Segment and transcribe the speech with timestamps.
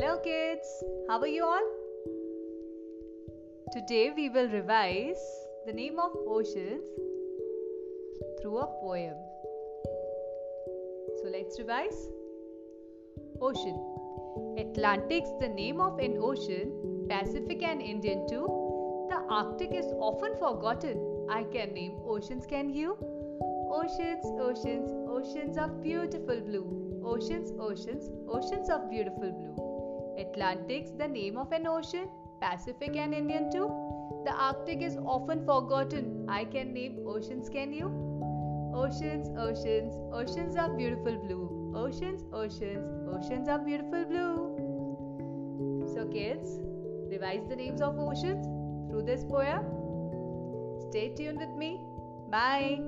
[0.00, 1.66] kids, how are you all?
[3.72, 5.20] Today we will revise
[5.66, 6.82] the name of oceans
[8.40, 9.14] through a poem.
[11.18, 12.08] So let's revise.
[13.42, 13.78] Ocean
[14.58, 18.46] Atlantic's the name of an ocean, Pacific and Indian too.
[19.10, 21.26] The Arctic is often forgotten.
[21.30, 22.96] I can name oceans, can you?
[23.70, 27.02] Oceans, oceans, oceans of beautiful blue.
[27.04, 29.69] Oceans, oceans, oceans of beautiful blue.
[30.20, 32.08] Atlantic's the name of an ocean,
[32.40, 33.68] Pacific and Indian too.
[34.24, 36.26] The Arctic is often forgotten.
[36.28, 37.86] I can name oceans, can you?
[38.74, 41.72] Oceans, oceans, oceans of beautiful blue.
[41.74, 44.56] Oceans, oceans, oceans of beautiful blue.
[45.94, 46.60] So, kids,
[47.10, 48.46] revise the names of oceans
[48.90, 49.64] through this poem.
[50.90, 51.80] Stay tuned with me.
[52.30, 52.80] Bye.